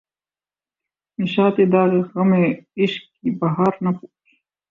نشاطِ 1.19 1.57
داغِ 1.73 1.91
غمِ 2.11 2.31
عشق 2.81 3.03
کی 3.19 3.29
بہار 3.39 3.73
نہ 3.83 3.89
پُوچھ 3.97 4.29